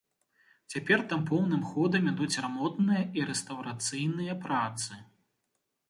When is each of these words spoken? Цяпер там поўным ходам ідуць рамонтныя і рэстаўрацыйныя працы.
Цяпер 0.73 1.03
там 1.11 1.21
поўным 1.31 1.61
ходам 1.73 2.09
ідуць 2.13 2.41
рамонтныя 2.47 3.07
і 3.21 3.29
рэстаўрацыйныя 3.31 4.33
працы. 4.49 4.91